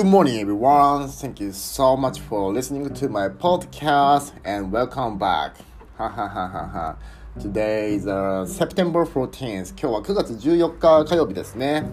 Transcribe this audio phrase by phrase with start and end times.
[0.00, 1.08] Good morning, everyone.
[1.08, 5.56] Thank you so much for listening to my podcast and welcome back.
[7.38, 9.78] Today is、uh, September 14th.
[9.78, 11.84] 今日は9月14日火曜日ですね。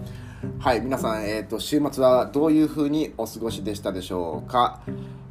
[0.58, 4.80] はい、皆さん、えっ、と、週末はどういう風にお過ごしでしたでしょうか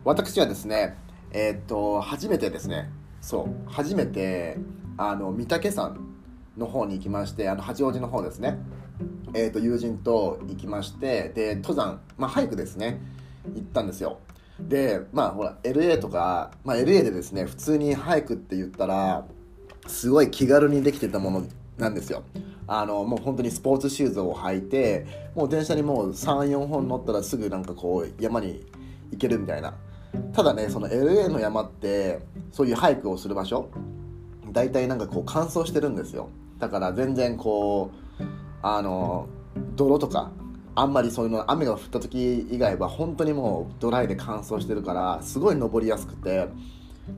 [0.04, 0.98] 私はですね、
[1.32, 2.91] えっ、と、初めてですね、
[3.21, 4.59] そう、初めて、
[4.98, 5.98] あの、御嶽山
[6.55, 8.59] の方に行きまして、あの、八王子の方ですね。
[9.33, 12.99] えー、と友人と行きましてで登山、まあ、ハイクですね。
[13.55, 14.19] 行ったんですよ。
[14.59, 19.25] でまあほら LA とか、まあ、LA でですね普通にハイクって言ったら
[19.86, 21.43] すごい気軽にできてたもの
[21.77, 22.23] なんですよ。
[22.69, 25.05] あのもう本当にスポーツシューズを履いて
[25.36, 28.65] もう電車にもう34本乗ったらすぐなんかこう山に
[29.11, 29.73] 行けるみたいな。
[30.33, 32.19] ただねその LA の山って
[32.52, 33.69] そういうハイクをする場所
[34.52, 36.30] 大体なんかこう乾燥してるんですよ。
[36.59, 38.06] だから全然こう
[38.61, 39.28] あの
[39.75, 40.31] 泥とか
[40.76, 46.48] あんまりそういうの雨が降った時以外は本当にもうドライで乾燥してるからすごい登りやすくて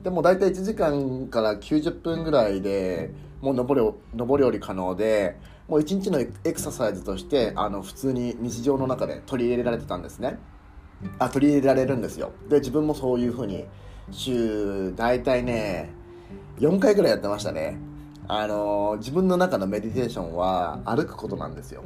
[0.02, 5.36] でも大体1時間から90分ぐらいでもう登り登り降り可能で
[5.68, 10.38] もう1日のエクササイズとしてあの普通に日常の中で取り入れられてたんですね。
[11.18, 12.32] あ取り入れられるんですよ。
[12.48, 13.64] で自分もそういう風に
[14.10, 15.90] 週大体ね
[16.58, 17.78] 4回ぐらいやってましたね。
[18.32, 21.82] あの自分の中のメディテーションは歩くことなんですよ。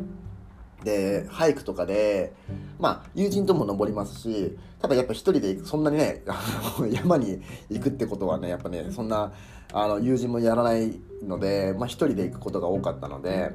[0.85, 2.35] で俳句とかで
[2.79, 6.23] まあ友人とも登りますしただやっぱ一人でそんなにね
[6.93, 9.33] 山に行くってことはねやっぱねそんな
[9.73, 13.53] あの友人もやらないので、まあ、一人で行くことが多かったので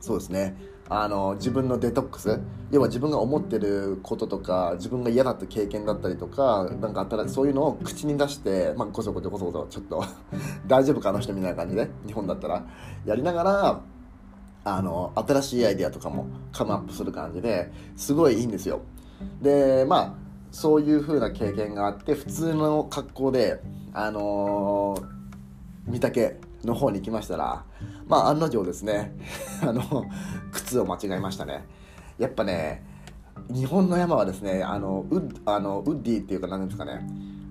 [0.00, 0.58] そうですね。
[0.88, 2.40] あの自分のデトックス。
[2.70, 10.04] 要は自分が思ってることとか自分が嫌だった経験だったりとかなんかあったらそういうのを口に出して、まあ、こそこそこそこそちょっと
[10.66, 12.64] 大丈夫かあの人みたいな感じで日本だったら。
[13.04, 13.80] やりながら
[14.64, 18.80] あの新しいアイディアとかもカムアップする感じですごいいいんですよ。
[19.40, 20.14] でまあ
[20.50, 23.60] そういう風な経験があって普通の格好で
[23.92, 27.64] あのー、御嶽の方に行きましたら
[28.06, 29.16] まあ案の定ですね。
[29.62, 29.82] あの
[30.52, 31.64] 靴を間違えましたね。
[32.18, 32.84] やっぱね
[33.52, 37.06] 日本の山はですねあのウッあのウッディっていうか何ですかね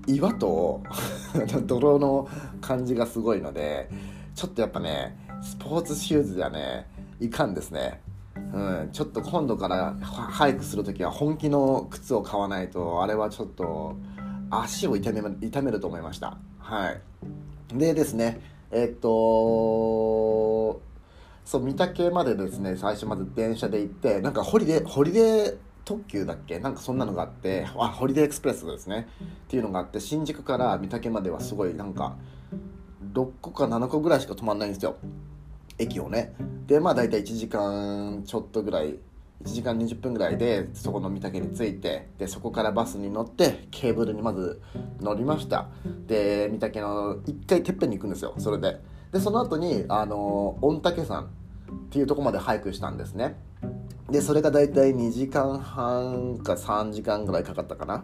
[0.08, 0.82] 岩と
[1.66, 2.28] 泥の
[2.62, 3.90] 感じがすごいので
[4.36, 6.88] ちょっとやっぱねスポーツシューズじゃね
[7.20, 8.02] いかんですね。
[8.36, 13.96] うん、ちょっと今度からハイクする時は本気の靴を買わないとあれはちょっと
[14.52, 16.38] 足を痛め痛めると思いました。
[16.60, 17.78] はい。
[17.78, 18.40] でですね
[18.74, 20.82] えっと
[21.46, 26.60] そう御嶽までですね最初まず電車で行ってなんかホリデーホリデー特急だっけ？
[26.60, 29.08] なんかそんなのがあってあホリデーエクスプレスですね。
[29.22, 32.16] っていうのがあって新宿から御嶽まではすごいなんか
[33.14, 34.96] 6個か7個ぐらいしか止まんないんですよ。
[35.78, 36.34] 駅をね。
[36.68, 38.98] でまあ大体1時間ちょっとぐらい
[39.44, 44.62] 1時間20分ぐらいでそこの御嶽に着いてでそこからバスに乗ってケーブルにまず
[45.02, 45.68] 乗りました。
[46.08, 48.80] で御嶽の1回てっぺんに行くんですよそれで。
[49.12, 51.28] でその後にあの御嶽山っ
[51.90, 53.36] ていうとこまでハイクしたんですね。
[54.10, 58.04] でそれが大体2時間半か3時間ぐらいかかったかな。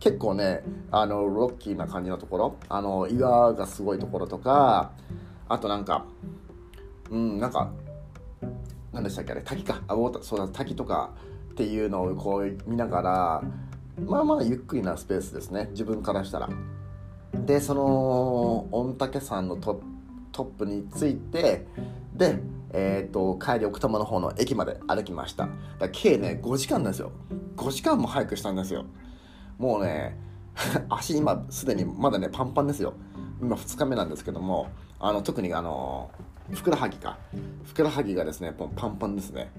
[0.00, 4.92] 結構ねあのロッキーな感じのところあの岩がすごいところとか
[5.48, 6.06] あとなんか
[7.10, 7.70] うんなんか
[8.92, 9.82] 何でしたっけあれ滝か。
[9.88, 11.12] あそうだ滝とか
[11.52, 13.42] っていうのをこう見ながら
[14.04, 15.68] まあまあゆっくりなスペースですね。
[15.70, 16.48] 自分からしたら。
[17.34, 19.80] でその御嶽山のト
[20.32, 21.66] ップに着いて
[22.14, 22.40] で
[22.72, 25.48] えーと、帰り奥多摩の方の駅まで歩きました。
[25.78, 27.12] だ計ね5時間なんですよ。
[27.56, 28.84] 5時間も早くしたんですよ。
[29.58, 30.16] もうね
[30.88, 32.94] 足今すでにまだねパンパンですよ。
[33.40, 34.68] 今2日目なんですけども
[35.00, 36.10] あの特にあの
[36.52, 37.18] ふくらはぎか。
[37.64, 39.52] ふくらはぎがですねもうパンパンですね。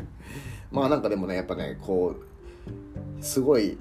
[0.70, 3.76] まあなんかでもねやっぱねこうすごい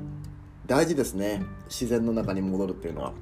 [0.65, 1.43] 大事ですね。
[1.67, 3.13] 自然の中に戻るっていうのは。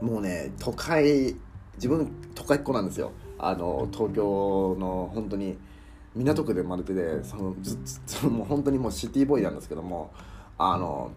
[0.00, 1.36] もうね都会
[1.76, 3.12] 自分都会っ子なんですよ。
[3.38, 5.56] あの東京の本当に
[6.14, 10.12] 港区で生まれててそのずそのもう本当にもうシティボーイなんですけども
[10.58, 11.10] あの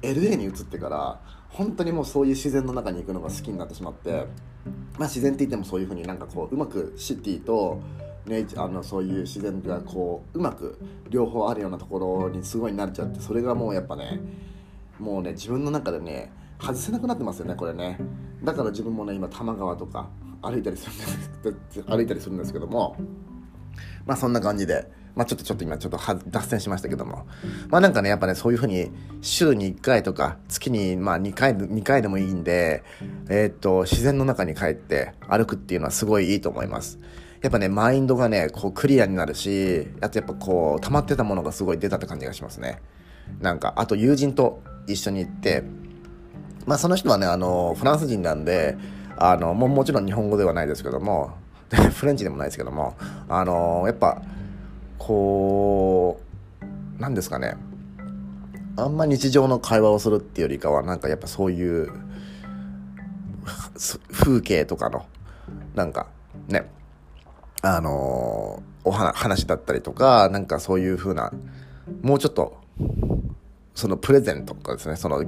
[0.00, 1.20] LA に移ってから
[1.52, 4.26] 本当にもうそういう自然の中に行くのが好きになってしまって、
[4.98, 7.80] まあ、自然って言ってもそういうふうになんかこううまくシティと
[8.26, 10.78] ね、あのそういう自然がこううまく
[11.10, 14.20] 両方あるようなところにすごい慣れちゃってそれがもうやっぱね
[15.00, 17.98] もうね自分の中でね外せなくなってますよねこれね。
[18.44, 20.08] だから自分もね今多摩川とか
[20.40, 22.96] 歩いたりするんです歩いたりするんですけども
[24.06, 25.98] まあそんな感じでまあちょっとちょっと今ちょっと
[26.30, 27.26] 脱線しましたけども。
[27.68, 32.82] まあなんかねやっぱねそういうふうに週に1回とか月にまあ2回 ,2 回でもいいんで
[33.28, 36.98] えー、っと自然の中に帰って歩くっていうのはすごいいいと思います。
[37.42, 42.80] やっぱねマインドがねこうクリアになるしあとやっぱこう溜まってたものがすごい出たって感じがしますね。
[43.40, 45.62] なんか、あと友人と一緒に行って、
[46.66, 48.76] まあその人はね、あの、フランス人なんで、
[49.16, 51.32] あの、ももちろん日本語ではないですけども、
[51.94, 52.94] フレンチでもないですけども、
[53.28, 54.22] あの、やっぱ、
[55.06, 56.20] こ
[56.98, 57.56] う、なんですかね、
[58.76, 61.92] あんま日常の会話をするっていうよりかは、なんかやっぱそういう、
[64.12, 65.04] 風景とかの、
[65.74, 66.06] なんか、
[66.46, 66.70] ね、
[67.62, 71.32] あのお話だったりとか、なんかそういう風な、
[72.02, 72.60] もうちょっと、
[73.74, 75.24] そのプレゼントとかですね、その、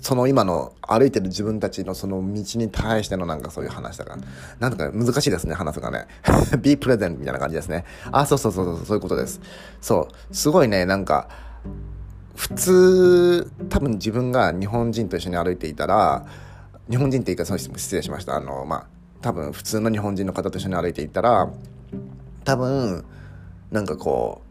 [0.00, 4.22] その今の歩いてる自分たちのその道に対してのなんかそういう話だから、
[4.60, 6.06] なんとか難しいですね、話すがね。
[6.62, 7.84] be present みたいな感じですね。
[8.12, 9.40] あ、そうそうそうそう、そういうことです。
[9.80, 11.28] そう、すごいね、なんか、
[12.36, 16.26] 普通、多分自分が日本人と一緒に歩いていたら、
[16.88, 18.36] 日本人って言い方失礼しました。
[18.36, 18.86] あの、まあ、
[19.20, 21.50] 多分普通の日本人の方と一緒に歩いていたら、
[22.44, 23.04] 多分、
[23.72, 24.45] なんかこう、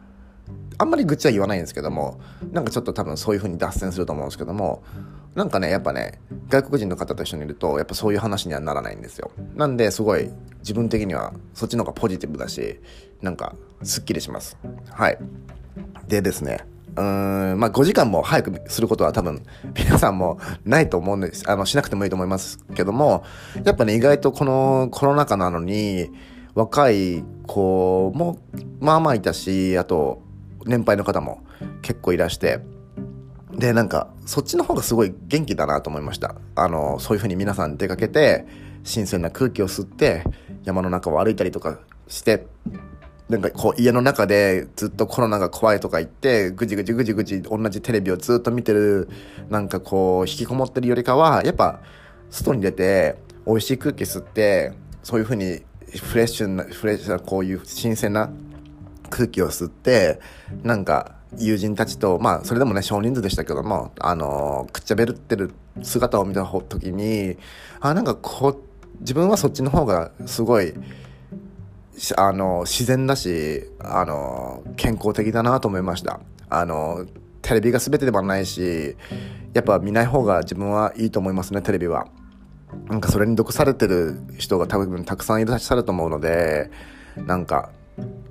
[0.77, 2.19] あんまり愚痴は言わないんですけども、
[2.51, 4.83] なんかちょっと多分そういう風に脱線すると思うんですけども、
[5.36, 6.19] なんかね、やっぱね、
[6.50, 9.31] 外国人の方と一緒にいると、やっぱそういう話にはならないんですよ。
[9.53, 12.80] なんで、すごい、自分的にはそっちの方がポジティブだし、
[13.21, 14.57] なんか、すっきりします。
[14.89, 15.18] はい。
[16.07, 16.65] でですね、
[16.95, 19.44] うーん、まあ5時間も早くすることは多分
[19.77, 23.24] 皆さんもないと思うんです、あの、しなくてもいいと思いますけども、
[23.63, 26.09] やっぱね、意外とこのコロナ禍なのに、
[26.53, 28.39] 若い子も
[28.80, 30.21] まあまあいたし、あと、
[30.66, 31.44] 年配の方も
[31.82, 32.60] 結構いらして、
[33.54, 36.36] で、なんか、そっちの方がすごい元気だなと思いました。
[36.56, 38.46] あの、そういう風に皆さん出かけて、
[38.84, 40.24] 新鮮な空気を吸って、
[40.64, 42.48] 山の中を歩いたりとかして、
[43.30, 49.10] なんかこう家の中でずっとコロナが怖いとか言って、ぐじぐじぐじぐじ同じテレビをずっと見てる、
[49.50, 51.80] なんかこう引きこもってるよりかは、やっぱ
[52.30, 53.16] 外に出て
[53.48, 55.62] 美味しい空気吸って、そういう風に
[56.04, 58.30] フレッシュな、フレッシュなこういう新鮮な
[59.10, 60.19] 空気を吸って、
[60.63, 67.38] なんか友人たちと、まあそれでもね少人数でしたけども、あのくっちゃべるってる姿を見た時に、
[67.80, 68.57] あ、なんかこう、
[69.02, 70.74] 自分はそっちの方がすごい、
[72.18, 76.19] あの自然だしあの健康的だなと思いました。
[76.50, 77.06] あの
[77.42, 78.96] テレビが全てではないし
[79.54, 82.07] やっぱ見ない方が自分はいいと思いますねテレビは。
[82.90, 86.69] なんかそれに毒されてる人が多分たくさんいらっしゃると思うので
[87.16, 87.69] なんか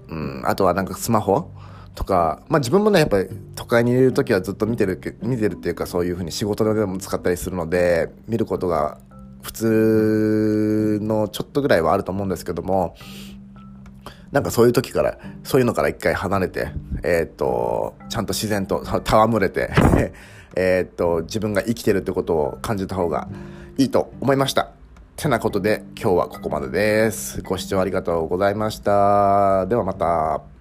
[0.09, 1.51] うんあとはなんかスマホ
[1.95, 8.99] とか、まあ自分もね、やっぱり都会にいる時はずっと見てる、見てるっていうかそういう風に仕事でも使ったりするので、見ることが
[9.43, 12.97] 普通のちょっとぐらいはあると思うんですけども、
[14.33, 16.69] なんかそういう時から、そういうのから一回離れて、
[17.05, 19.71] えー、っと、ちゃんと自然と戯れて
[20.57, 23.29] えっと、自分が生きてるってことを感じた方が
[23.77, 24.73] いいと思いました。
[25.15, 27.41] ってなことで今日はここまでです。
[27.43, 29.65] ご視聴ありがとうございました。
[29.67, 30.54] ではまた。